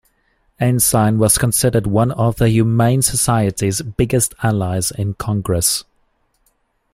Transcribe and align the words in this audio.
Ensign 0.59 1.19
was 1.19 1.37
considered 1.37 1.85
one 1.85 2.11
of 2.13 2.37
the 2.37 2.49
Humane 2.49 3.03
Society's 3.03 3.83
biggest 3.83 4.33
allies 4.41 4.89
in 4.89 5.13
Congress. 5.13 5.83